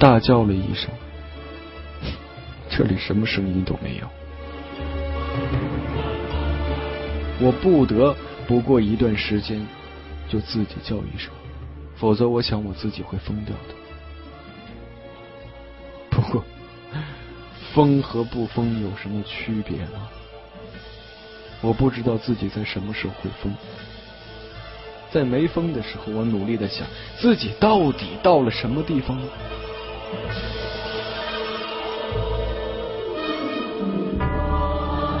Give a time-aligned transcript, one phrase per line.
[0.00, 0.90] 大叫了一声，
[2.70, 4.08] 这里什么声音都没有。
[7.38, 8.16] 我不得
[8.48, 9.60] 不过一段时间
[10.26, 11.30] 就自己叫一声，
[11.96, 13.74] 否则我想我自己会疯掉的。
[16.08, 16.42] 不过，
[17.74, 20.08] 疯和不疯有什么区别吗？
[21.60, 23.54] 我不知道自己在什么时候会疯。
[25.10, 26.86] 在没疯的时候，我努力的想
[27.18, 29.20] 自己到底到了什么地方。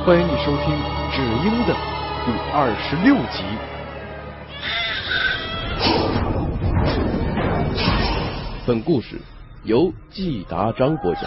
[0.04, 0.74] 欢迎你收听
[1.14, 1.74] 《只鹰》的
[2.26, 3.44] 第二十六集。
[8.66, 9.20] 本故事
[9.62, 11.22] 由季达章播讲。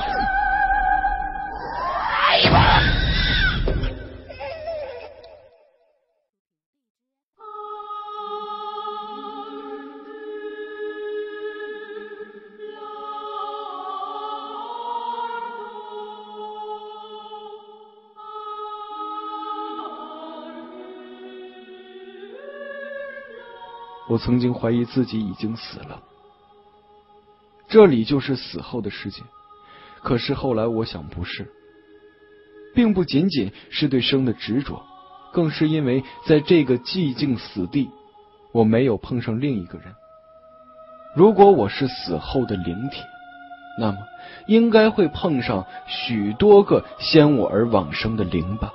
[24.08, 26.02] 我曾经怀疑自己已经死了，
[27.70, 29.22] 这里就是死后的世界。
[30.02, 31.50] 可是后来我想，不是，
[32.76, 34.84] 并不仅仅是对生的执着，
[35.32, 37.90] 更是因为在这个寂静死地，
[38.52, 39.96] 我没有碰上另一个人。
[41.16, 43.02] 如果我是死后的灵体，
[43.80, 43.98] 那么
[44.48, 48.74] 应该会碰上许多个先我而往生的灵吧。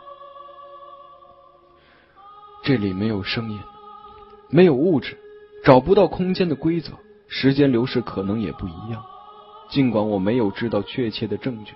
[2.65, 3.61] 这里没有声音。
[4.51, 5.17] 没有物质，
[5.65, 6.93] 找不到空间的规则，
[7.29, 9.05] 时间流逝可能也不一样。
[9.71, 11.75] 尽管我没有知道确切的证据，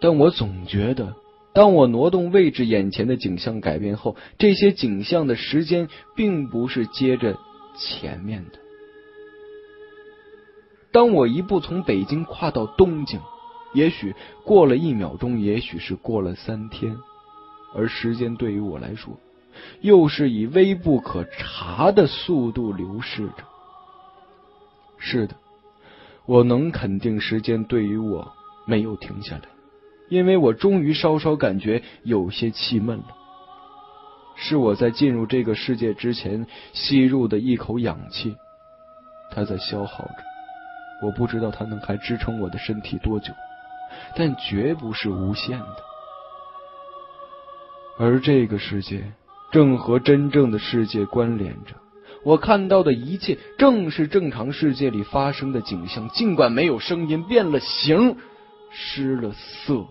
[0.00, 1.16] 但我总觉得，
[1.52, 7.36] 当我挪动位置，眼前的景象改变后，这些景象的时间并不是接着
[7.76, 8.60] 前面的。
[10.92, 13.18] 当我一步从北京跨到东京，
[13.74, 14.14] 也许
[14.44, 16.96] 过了一秒钟，也许是过了三天，
[17.74, 19.18] 而时间对于我来说。
[19.80, 23.44] 又是以微不可察的速度流逝着。
[24.98, 25.34] 是的，
[26.26, 28.32] 我能肯定时间对于我
[28.66, 29.42] 没有停下来，
[30.08, 33.06] 因为我终于稍稍感觉有些气闷了。
[34.36, 38.36] 是我在进入这个世界之前吸入的一口氧气，
[39.32, 40.16] 它在消耗着。
[41.02, 43.32] 我不知道它能还支撑我的身体多久，
[44.14, 45.76] 但绝不是无限的。
[47.98, 49.12] 而这个世界。
[49.52, 51.74] 正和真正的世界关联着，
[52.24, 58.16] 我看到的一切正是正常世界里发生的景象，尽管没有声音，变了形，
[58.70, 59.86] 失了色。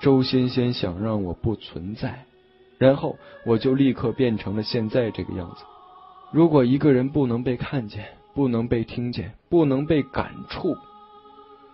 [0.00, 2.26] 周仙仙想让我不存在，
[2.78, 5.64] 然后我就立刻变成了现在这个样子。
[6.34, 10.76] 如果一个人不能被看见，不能被听见，不能被感触，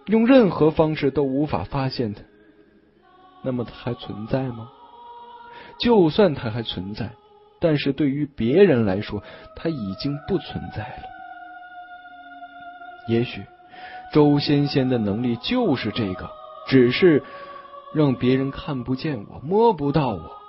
[0.05, 2.21] 用任何方式都无法发现他，
[3.43, 4.69] 那么他还存在吗？
[5.79, 7.13] 就算他还存在，
[7.59, 9.23] 但是对于别人来说，
[9.57, 11.05] 他已经不存在了。
[13.09, 13.43] 也许
[14.13, 16.29] 周仙仙的能力就是这个，
[16.69, 17.23] 只是
[17.95, 20.40] 让别人看不见我，摸不到我。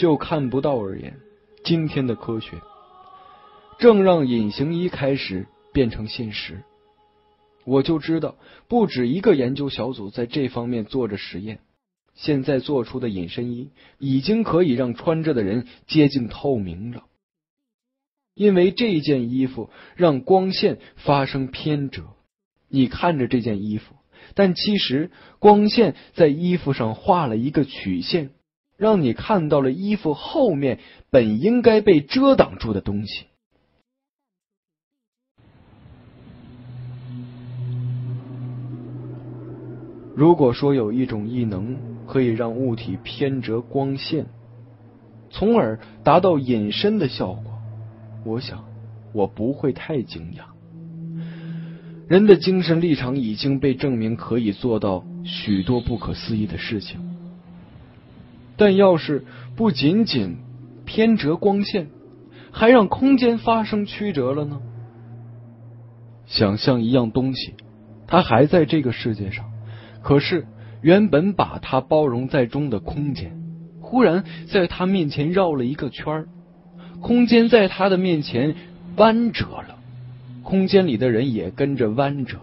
[0.00, 1.20] 就看不到而言，
[1.62, 2.62] 今天的科学
[3.78, 6.62] 正让隐形衣开始变成现实。
[7.66, 11.60] 我就知道，不止一个研究小组在这方面做着实验。
[12.14, 17.04] 现在做出的隐身衣已经可以让穿着的人接近透明了，
[18.34, 22.04] 因为这件衣服让光线发生偏折。
[22.68, 23.96] 你看着这件衣服，
[24.34, 28.30] 但其实光线在衣服上画了一个曲线。
[28.80, 30.78] 让你看到了衣服后面
[31.10, 33.26] 本应该被遮挡住的东西。
[40.16, 44.24] 如果说有一种异能可以让物体偏折光线，
[45.28, 47.52] 从而达到隐身的效果，
[48.24, 48.64] 我想
[49.12, 50.44] 我不会太惊讶。
[52.08, 57.09] 人的精神立场已经被证明可以做到许多不可思议的事情。
[58.60, 59.24] 但要是
[59.56, 60.36] 不仅仅
[60.84, 61.88] 偏折光线，
[62.50, 64.60] 还让空间发生曲折了呢？
[66.26, 67.54] 想象一样东西，
[68.06, 69.46] 它还在这个世界上，
[70.02, 70.46] 可是
[70.82, 73.32] 原本把它包容在中的空间，
[73.80, 76.28] 忽然在他面前绕了一个圈儿，
[77.00, 78.54] 空间在他的面前
[78.96, 79.78] 弯折了，
[80.42, 82.36] 空间里的人也跟着弯折。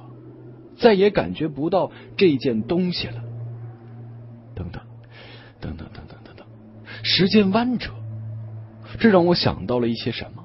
[0.78, 3.24] 再也感觉不到这件东西了。
[4.56, 4.82] 等，等
[5.60, 6.07] 等，等等，
[7.10, 7.92] 时间弯折，
[9.00, 10.44] 这让我想到了一些什么？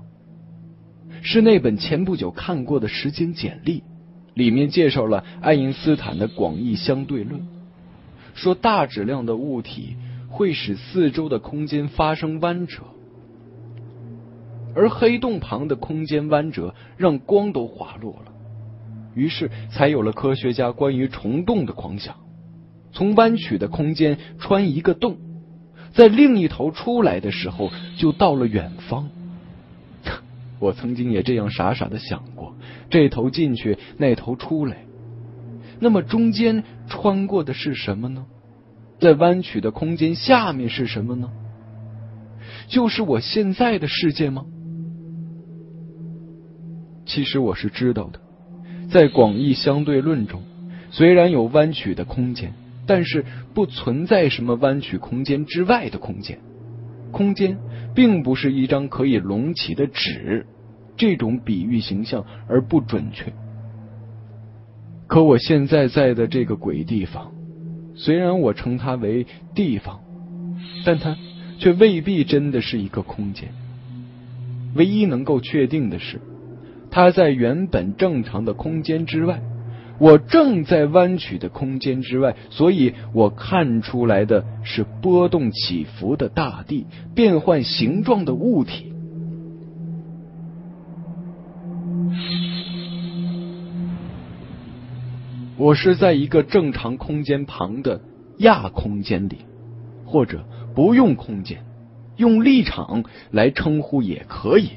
[1.21, 3.83] 是那本前不久看过的时间简历，
[4.35, 7.43] 里面介绍了爱因斯坦的广义相对论，
[8.35, 9.97] 说大质量的物体
[10.29, 12.85] 会使四周的空间发生弯折。
[14.77, 18.33] 而黑洞旁的空间弯折让光都滑落了，
[19.17, 22.15] 于是才有了科学家关于虫洞的狂想：
[22.93, 25.19] 从弯曲的空间穿一个洞，
[25.93, 29.09] 在另一头出来的时候就到了远方。
[30.59, 32.55] 我曾经也这样傻傻的想过，
[32.89, 34.85] 这头进去，那头出来，
[35.81, 38.27] 那么中间穿过的是什么呢？
[39.01, 41.31] 在弯曲的空间下面是什么呢？
[42.69, 44.45] 就是我现在的世界吗？
[47.05, 48.21] 其实我是知道的，
[48.89, 50.43] 在广义相对论中，
[50.93, 52.55] 虽然有弯曲的空间，
[52.87, 53.25] 但是
[53.55, 56.39] 不存在什么弯曲空间之外的空间。
[57.11, 57.59] 空间
[57.95, 60.47] 并不是一张可以隆起的纸，
[60.97, 63.33] 这种比喻形象而不准确。
[65.07, 67.33] 可我现在在的这个鬼地方，
[67.95, 70.01] 虽然我称它为地方，
[70.87, 71.17] 但它
[71.59, 73.51] 却未必真的是一个空间。
[74.75, 76.21] 唯一能够确定的是。
[76.91, 79.43] 它在原本正常的空间之外，
[80.03, 88.93] 我正在弯曲的空间之外，所以我看出来的是波动起伏的大地，变换形状的物体。
[95.57, 98.01] 我是在一个正常空间旁的
[98.39, 99.37] 亚空间里，
[100.05, 100.45] 或者
[100.75, 101.65] 不用空间，
[102.17, 104.71] 用立场来称呼也可以。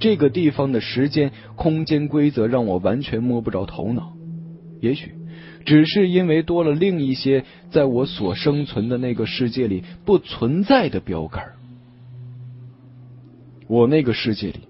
[0.00, 4.17] 这个地方的时间、空间规则让我完全摸不着头脑。
[4.80, 5.14] 也许
[5.64, 11.54] 只是因为多了另一些在我所生存的那个世界里不存在的标杆。
[13.66, 14.60] 我那个世界里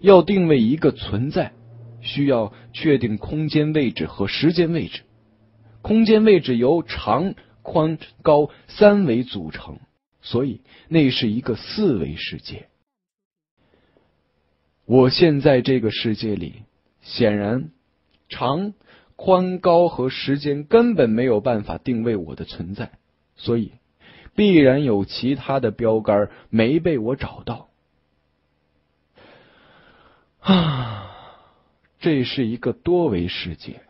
[0.00, 1.52] 要定位一个存在，
[2.00, 5.02] 需要确定空间位置和时间位置。
[5.82, 9.78] 空间位置由长、宽、高三维组成，
[10.22, 12.68] 所以那是一个四维世界。
[14.86, 16.62] 我现在这个世界里，
[17.02, 17.70] 显然
[18.28, 18.72] 长、
[19.16, 22.92] 宽、高和时间根本没有办法定位我的存在，
[23.34, 23.72] 所以
[24.34, 27.68] 必然有其他的标杆没被我找到。
[30.40, 31.10] 啊，
[31.98, 33.80] 这是一个多维世界，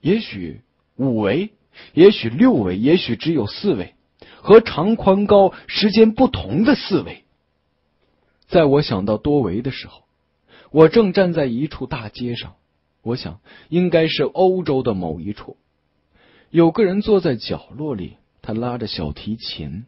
[0.00, 0.62] 也许
[0.96, 1.50] 五维，
[1.92, 3.94] 也许六维，也许只有四维，
[4.36, 7.24] 和长、宽、高、时间不同的四维。
[8.46, 10.02] 在我想到多维的时候。
[10.70, 12.54] 我正站在一处大街上，
[13.02, 15.56] 我想应该是欧洲的某一处。
[16.50, 19.84] 有个人坐在角落里，他拉着小提琴。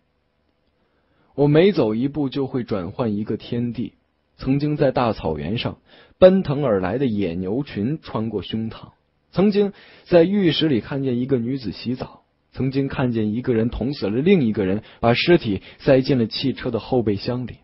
[1.35, 3.95] 我每走一步就会转换一个天地。
[4.37, 5.79] 曾经在大草原上，
[6.19, 8.93] 奔腾而来的野牛群穿过胸膛；
[9.31, 9.73] 曾经
[10.05, 17.59] 在浴室里看见一个女子洗澡；曾经看见一个人捅死了另一个人，把尸体塞进了汽车的后备箱里。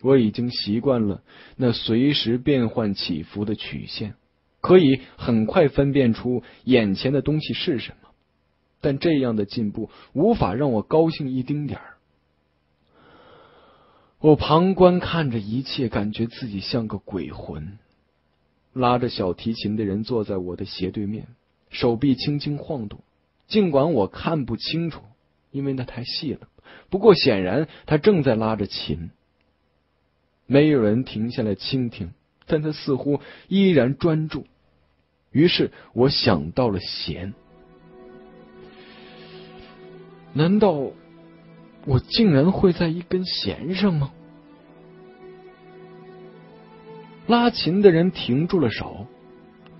[0.00, 1.22] 我已经习惯了
[1.56, 4.14] 那随时变换起伏的曲线，
[4.62, 8.08] 可以很快分辨出眼前的东西是什么。
[8.80, 11.96] 但这样的进步无法让我高兴一丁点儿。
[14.18, 17.78] 我旁观看着一切，感觉自己像个鬼魂。
[18.72, 21.26] 拉着小提琴的人坐在我的斜对面，
[21.70, 23.00] 手臂轻轻晃动，
[23.46, 25.02] 尽管我看不清楚，
[25.50, 26.48] 因为那太细了。
[26.88, 29.10] 不过显然他正在拉着琴。
[30.46, 32.12] 没有人停下来倾听，
[32.46, 34.46] 但他似乎依然专注。
[35.32, 37.34] 于是我想到了弦，
[40.32, 40.72] 难道
[41.84, 44.12] 我竟然会在一根弦上吗？
[47.26, 49.06] 拉琴的人停住了手，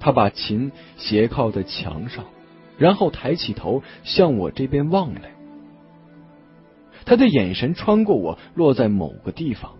[0.00, 2.24] 他把琴斜靠在墙上，
[2.78, 5.32] 然后抬起头向我这边望来。
[7.04, 9.74] 他的眼神穿过我，落在某个地方。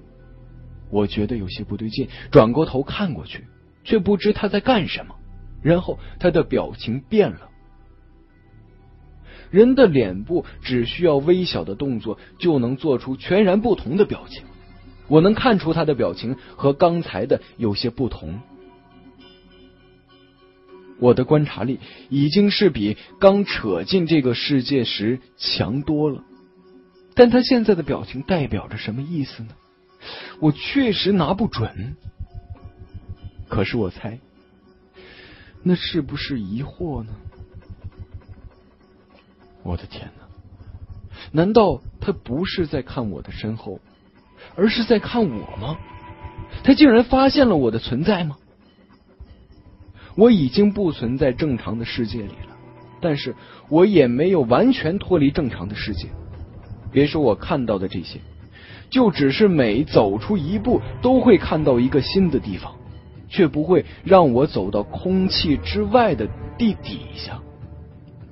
[0.91, 3.47] 我觉得有些不对劲，转过头看过去，
[3.85, 5.15] 却不知他在干什么。
[5.63, 7.49] 然后他的表情变了。
[9.51, 14.45] 人的脸部只需要微小的动作，就能做出全然不同的表情。
[15.09, 18.41] 我能看出他的表情和刚才的有些不同。
[20.99, 26.23] 我的观察力已经是比刚扯进这个世界时强多了。
[27.15, 29.51] 但他现在的表情代表着什么意思呢？
[30.41, 31.97] 我确实拿不准，
[33.49, 34.19] 可是我猜，
[35.63, 37.13] 那是不是疑惑呢？
[39.63, 40.25] 我的天哪！
[41.31, 43.79] 难道他不是在看我的身后，
[44.57, 45.79] 而是在看我吗？
[46.65, 48.37] 他竟然发现了我的存在吗？
[50.17, 52.57] 我已经不存在正常的世界里了，
[53.01, 53.35] 但是
[53.71, 56.09] 我也没有完全脱离正常的世界。
[56.91, 58.21] 别说我看到的这些，
[58.91, 62.75] 就只是每走出一步都会看到一个新的地方，
[63.33, 67.41] 却不会让我走到空气之外的地底下。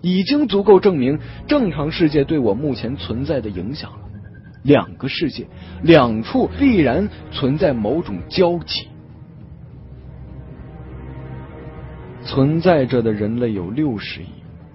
[0.03, 3.99] 已经足够证明正常世界对我目前存在的影响了。
[4.63, 5.47] 两个世界，
[5.83, 8.89] 两处必然存在某种交集。
[12.23, 14.27] 存在着的人类有六十亿，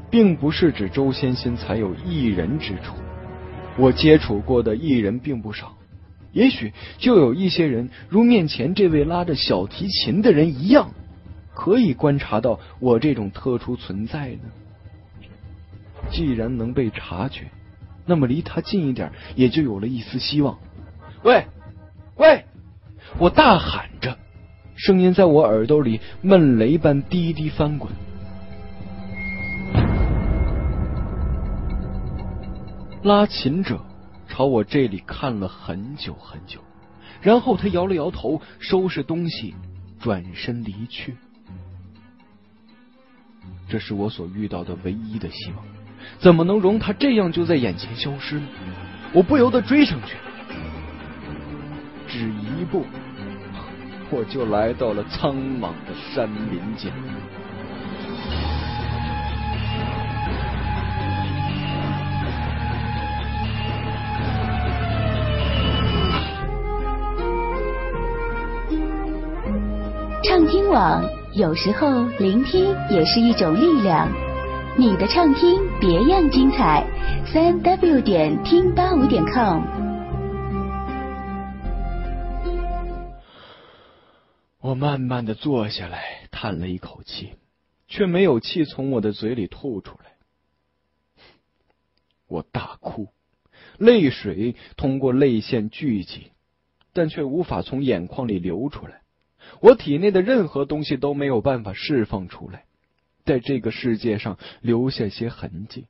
[0.09, 2.95] 并不是指周先心才有一人之处。
[3.77, 5.74] 我接触过的艺人并不少，
[6.35, 10.91] 也许就有一些人如面前这位拉着小提琴的人一样，
[11.53, 14.41] 可以观察到我这种特殊存在呢。
[16.11, 17.45] 既然能被察觉，
[18.05, 20.59] 那么离他近一点也就有了一丝希望。
[21.23, 21.45] 喂，
[22.17, 22.43] 喂！
[23.17, 24.17] 我大喊着，
[24.75, 27.89] 声音在我耳朵里闷雷般滴滴翻滚。
[33.03, 33.79] 拉琴者
[34.27, 36.59] 朝我这里看了很久很久，
[37.21, 39.55] 然后他摇了摇头，收拾东西，
[39.99, 41.15] 转身离去。
[43.67, 45.63] 这是我所遇到的唯一的希望。
[46.19, 48.47] 怎么能容他这样就在眼前消失呢？
[49.13, 50.15] 我不由得追上去，
[52.07, 52.85] 只一步，
[54.11, 56.91] 我就来到了苍茫的山林间。
[70.27, 74.11] 畅听网，有时候聆听也是一种力量。
[74.75, 76.83] 你的畅听别样精彩，
[77.31, 79.61] 三 w 点听八五点 com。
[84.61, 87.33] 我慢慢的坐下来，叹了一口气，
[87.87, 90.13] 却没有气从我的嘴里吐出来。
[92.27, 93.09] 我大哭，
[93.77, 96.31] 泪水通过泪腺聚集，
[96.93, 99.01] 但却无法从眼眶里流出来。
[99.61, 102.65] 我体内的任何东西都没有办法释放出来。
[103.23, 105.87] 在这个世界上留下些痕迹。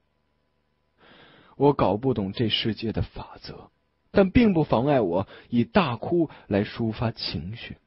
[1.57, 3.69] 我搞不懂这世界的法则，
[4.12, 7.77] 但并不妨碍我以大哭来抒发情绪。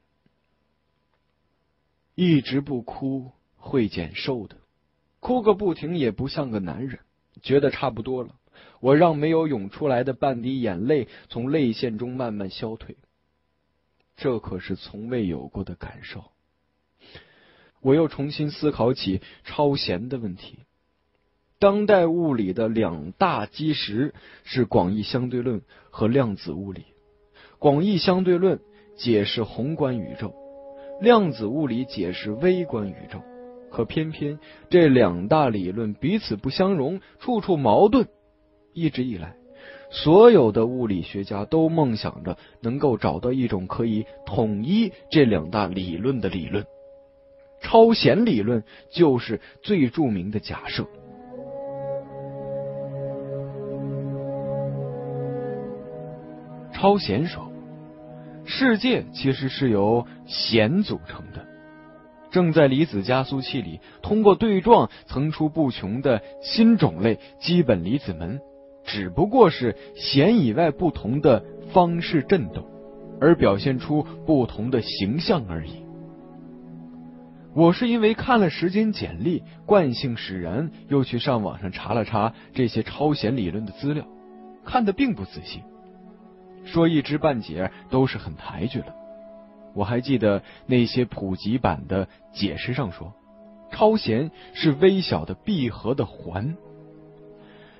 [2.13, 4.57] 一直不哭会减瘦的，
[5.19, 6.99] 哭个不停也不像个男人。
[7.41, 8.35] 觉得差不多了，
[8.81, 12.97] 我让没有涌出来的半滴眼泪从泪腺中慢慢消退。
[14.19, 16.25] 这可是从未有过的感受。
[17.81, 20.59] 我又重新思考起超弦的问题。
[21.57, 26.85] 当代物理的两大基石是广义相对论和量子物理。
[27.57, 28.59] 广义相对论
[28.97, 30.33] 解释宏观宇宙，
[31.01, 33.21] 量子物理解释微观宇宙。
[33.71, 38.07] 可偏偏这两大理论彼此不相容，处处矛盾。
[38.73, 39.35] 一直以来，
[39.89, 46.65] 所有的物理学家都梦想着能够找到一种可以统一这两大理论的理论。
[47.61, 50.85] 超弦理论就是最著名的假设。
[56.71, 57.51] 超弦说，
[58.45, 61.45] 世界其实是由弦组成的，
[62.31, 68.39] 正在离子加速器里通过对撞层出不穷的新种类基本离子门，
[68.91, 72.65] 只不过是弦以外不同的方式振动，
[73.21, 75.83] 而表现出不同的形象而已。
[77.53, 84.07] 我是因为看了《时间简历》，惯性使然，又去上网上查了查这些超弦理论的资料，
[84.65, 85.61] 看的并不仔细，
[86.65, 88.95] 说一知半解都是很抬举了。
[89.75, 93.13] 我还记得那些普及版的解释上说，
[93.71, 96.55] 超弦是微小的闭合的环，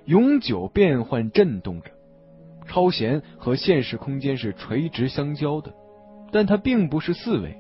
[0.09, 1.91] 永久变换震动着。
[2.65, 5.71] 超弦和现实空间是垂直相交的，
[6.31, 7.55] 但它并不是四维。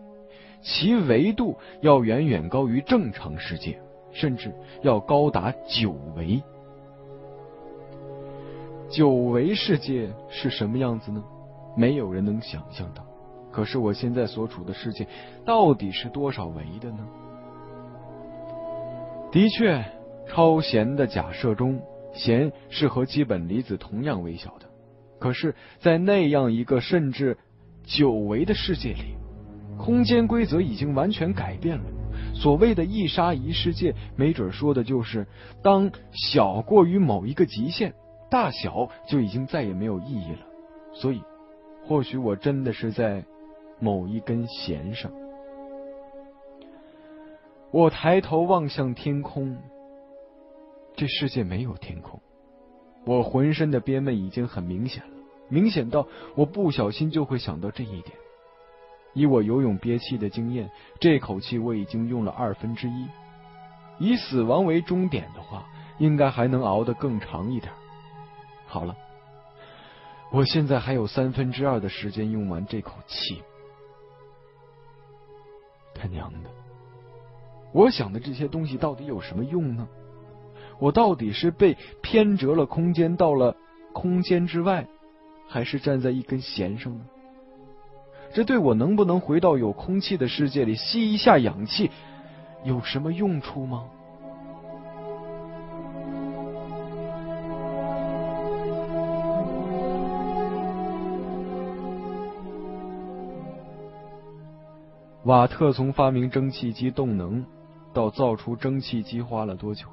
[0.59, 3.79] 其维度要远远高于正常世界，
[4.11, 4.51] 甚至
[4.81, 6.41] 要高达九维。
[8.89, 11.23] 九维世界是什么样子呢？
[11.77, 13.05] 没有人能想象到。
[13.51, 15.05] 可是我现在所处的世界
[15.45, 17.07] 到底是多少维的呢？
[19.31, 19.85] 的确，
[20.27, 21.79] 超弦的假设中，
[22.13, 24.67] 弦是和基本离子同样微小的。
[25.19, 27.37] 可是，在那样一个甚至
[27.83, 29.17] 久违的世界里。
[29.77, 31.85] 空间规则已经完全改变了，
[32.33, 35.25] 所谓的一沙一世界，没准说的就是
[35.63, 37.93] 当小过于某一个极限，
[38.29, 40.45] 大小就已经再也没有意义了。
[40.93, 41.21] 所以，
[41.85, 43.23] 或许我真的是在
[43.79, 45.09] 某一根弦上。
[47.71, 49.55] 我抬头望向天空，
[50.99, 52.21] 这世界没有天空。
[53.05, 55.15] 我浑身的憋闷已经很明显了，
[55.47, 58.17] 明显到我不小心就会想到这一点。
[59.13, 63.07] 以我游泳憋气的经验，这口气我已经用了二分之一。
[63.97, 65.65] 以死亡为终点的话，
[65.99, 67.71] 应该还能熬得更长一点。
[68.67, 68.93] 好了，
[70.33, 73.41] 我现在还有三分之二的时间用完这口气。
[75.95, 76.49] 他娘的！
[77.71, 79.87] 我想的这些东西到底有什么用呢？
[80.79, 83.55] 我到底是被偏折了空间到了
[83.93, 84.87] 空间之外，
[85.47, 87.01] 还是站在一根弦上呢？
[88.33, 91.89] 这对我能不能回到有空气的世界里吸一下氧气
[92.63, 93.85] 有什么用处吗？
[105.23, 107.45] 瓦特从发明蒸汽机动能
[107.93, 109.85] 到造出蒸汽机花了多久？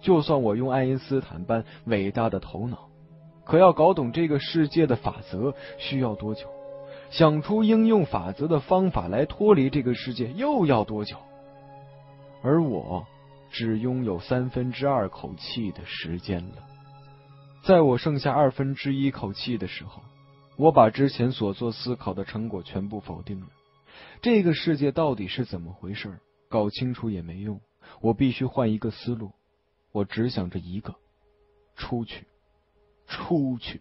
[0.00, 2.88] 就算我用爱因斯坦般伟大的头脑，
[3.44, 6.46] 可要搞懂这个世界的法则需要多久？
[7.10, 11.16] 想出应用法则的方法来脱离这个世界又要多久？
[12.42, 13.06] 而我
[13.50, 16.56] 只拥有三分之二口气的时间了。
[17.64, 20.02] 在我剩下二分之一口气的时候，
[20.56, 23.46] 我把之前所做思考的成果全部否定了。
[24.22, 26.18] 这个世界到底是怎么回事？
[26.48, 27.60] 搞清楚也没用。
[28.00, 29.32] 我必须换一个思路。
[29.92, 30.94] 我只想着一个：
[31.76, 32.26] 出去，
[33.06, 33.80] 出去。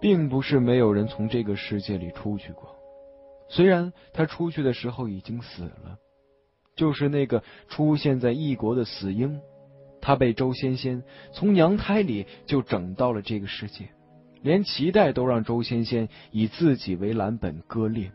[0.00, 2.74] 并不是没有人从这个世界里出去过，
[3.48, 5.98] 虽然他出去的时候已经死了，
[6.76, 9.40] 就是那个出现在异国的死婴，
[10.00, 11.02] 他被周仙仙
[11.32, 13.88] 从娘胎里就整到了这个世界，
[14.42, 18.12] 连脐带都让周仙仙以自己为蓝本割裂。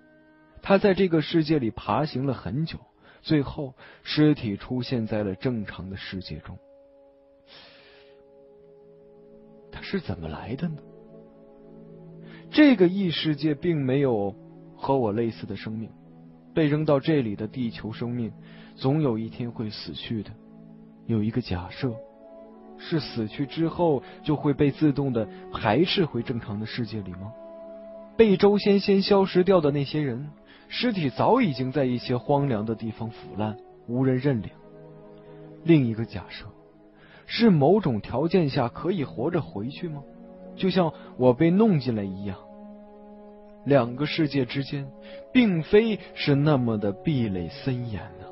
[0.61, 2.79] 他在这个世界里爬行了很久，
[3.21, 6.57] 最后尸体出现在了正常的世界中。
[9.71, 10.77] 他是怎么来的呢？
[12.49, 14.33] 这个异世界并没有
[14.75, 15.91] 和我类似的生命，
[16.55, 18.31] 被扔到这里的地球生命，
[18.75, 20.31] 总有一天会死去的。
[21.05, 21.93] 有一个假设，
[22.79, 27.31] 是死去之后就会被自动的排斥回正常的世界里吗？
[28.17, 30.29] 被周仙仙消失掉的那些人，
[30.69, 34.49] 尸体早已经在一些荒凉的地方腐烂，无人认领。
[35.63, 36.45] 另一个假设，
[37.25, 40.01] 是某种条件下可以活着回去吗？
[40.55, 42.37] 就像我被弄进来一样。
[43.65, 44.87] 两个世界之间，
[45.33, 48.25] 并非是那么的壁垒森严呢。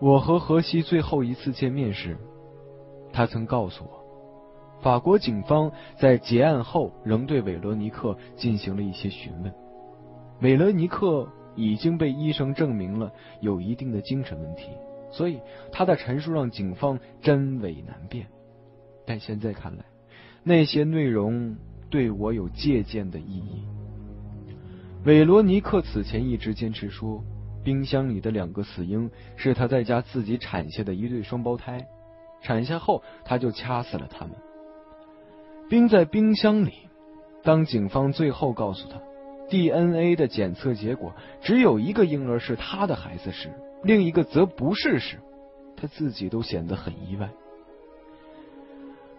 [0.00, 2.16] 我和荷西最后一次见面时，
[3.12, 9.54] 他曾告诉我，法国警方在结案后仍对韦罗尼克进行了一些询问。
[10.40, 14.70] 韦罗尼克已经被医生证明了有一定的精神问题，
[15.12, 15.40] 所以
[15.70, 18.26] 他的陈述让警方真伪难辨。
[19.06, 19.84] 但现在看来，
[20.42, 21.56] 那些内容。
[21.90, 23.64] 对我有借鉴的意义。
[25.04, 27.24] 韦罗尼克此前一直坚持说，
[27.64, 31.86] 冰箱里的两个死婴是他在家自己产下的一对双胞胎，
[32.42, 34.34] 产下后他就掐死了他们，
[35.68, 36.72] 冰在冰箱里。
[37.42, 39.00] 当警方最后告诉他
[39.48, 43.50] DNA 的检测结果只有一个婴儿是他的孩子时，
[43.82, 45.16] 另一个则不是时，
[45.76, 47.30] 他自己都显得很意外。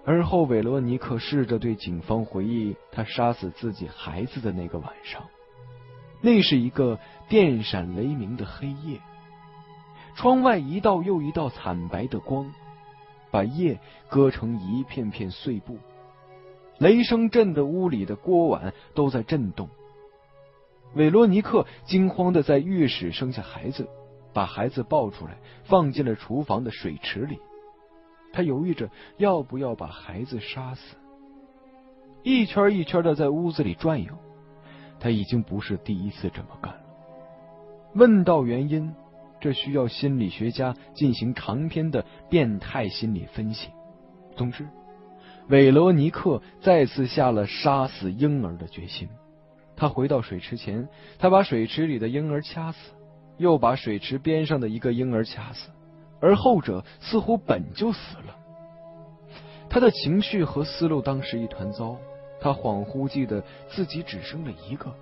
[0.04, 5.24] 而后，韦罗尼克试着对警方回忆他杀死自己孩子的那个晚上。
[6.22, 9.00] 那是一个电闪雷鸣的黑夜，
[10.16, 12.52] 窗外一道又一道惨白的光，
[13.30, 15.78] 把夜割成一片片碎布。
[16.80, 19.70] 雷声震得屋里的锅碗都在震动。
[20.96, 23.88] 韦罗尼克惊慌的在浴室生下孩子，
[24.34, 27.40] 把孩子抱出来，放进了厨房的水池里。
[28.34, 30.96] 他犹豫着要不要把孩子杀死，
[32.24, 34.14] 一圈一圈的在屋子里转悠。
[35.00, 36.82] 他已经不是第一次这么干了。
[37.96, 38.94] 问到原因，
[39.40, 43.70] 这需要心理学家进行长篇的变态心理分析。
[44.36, 44.68] 总之，
[45.50, 49.10] 韦罗尼克再次下了杀死婴儿的决心。
[49.76, 52.92] 他回到水池前，他把水池里的婴儿掐死，
[53.38, 55.72] 又把水池边上的一个婴儿掐死，
[56.22, 58.36] 而后者似乎本就死了。
[59.70, 61.98] 他的情绪和思路当时一团糟，
[62.40, 64.94] 他恍惚记得自己只生了一个，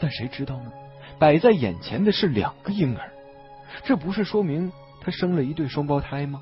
[0.00, 0.72] 但谁知道呢？
[1.18, 3.12] 摆在眼前的是两个婴儿，
[3.84, 6.40] 这不是说明他生了一对双胞胎吗？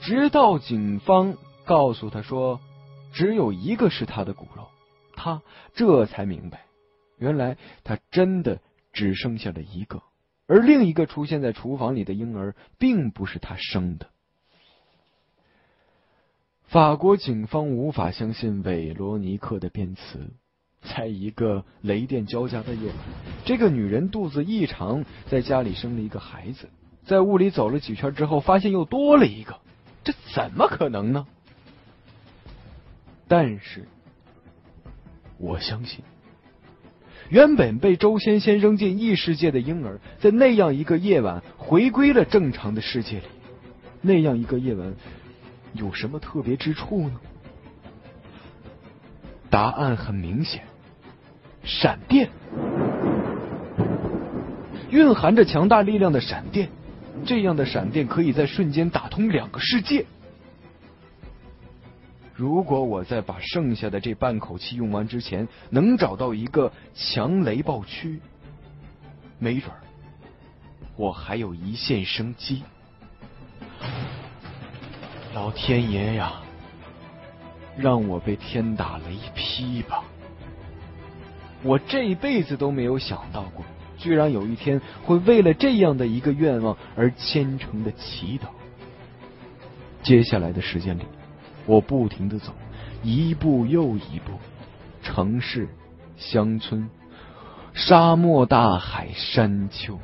[0.00, 2.60] 直到警方告诉他说，
[3.12, 4.68] 只有一个是他的骨肉。
[5.16, 5.42] 他
[5.74, 6.66] 这才明白，
[7.18, 8.60] 原来他真的
[8.92, 10.02] 只剩下了一个，
[10.46, 14.08] 而另一个出现在厨房里的婴儿并不是他生的。
[16.62, 20.32] 法国警方无法相信韦罗尼克的辩词，
[20.82, 22.96] 在一个雷电交加的夜晚，
[23.44, 26.68] 这个女人肚子异常，在家里生了一个孩子，
[27.04, 29.60] 在屋里走了几圈之后，发现又多了一个，
[30.02, 31.26] 这怎么可能呢？
[33.28, 33.88] 但是。
[35.36, 36.04] 我相信，
[37.30, 43.24] 原本被周仙仙扔进异世界的婴儿，在那样一个夜晚回归了正常的世界里。
[44.00, 44.94] 那样一个夜晚
[45.72, 47.20] 有什么特别之处呢？
[49.50, 50.62] 答案很明显：
[51.62, 52.28] 闪电，
[54.90, 56.68] 蕴含着强大力量的闪电。
[57.24, 60.04] 这样的闪电可以在瞬间打通两个世界。
[62.36, 68.20] 如果我在把剩下的这半口气用完之前，能找到一个强雷暴区，
[69.38, 69.70] 没准
[70.96, 72.64] 我还有一线生机。
[75.32, 76.42] 老天爷呀，
[77.76, 80.02] 让我被天打雷劈吧！
[81.62, 83.64] 我这辈子都没有想到过，
[83.96, 88.48] 居然有一天会为了这样的一个愿望而虔诚的祈祷。
[90.02, 91.02] 接下来的时间里。
[91.66, 92.52] 我不停的走，
[93.02, 94.38] 一步又一步，
[95.02, 95.68] 城市、
[96.16, 96.88] 乡村、
[97.72, 99.98] 沙漠、大海、山丘，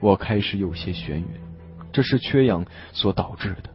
[0.00, 1.24] 我开始有些眩晕，
[1.92, 3.70] 这是缺氧所导致的。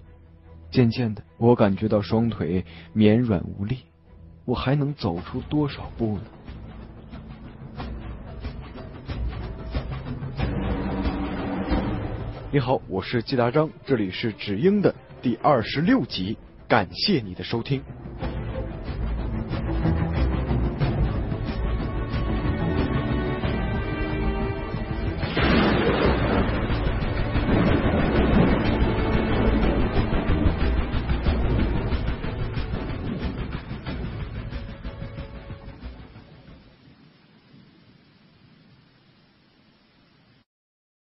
[0.72, 3.80] 渐渐的，我感觉到双腿绵软无力，
[4.46, 6.24] 我还能走出多少步呢？
[12.52, 14.94] 你好，我是季大章，这里是只英的。
[15.22, 17.84] 第二十六集，感谢你的收听。